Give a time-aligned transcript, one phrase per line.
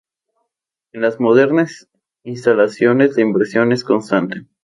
[0.93, 1.87] En las modernas
[2.23, 4.47] instalaciones, la inversión es constante.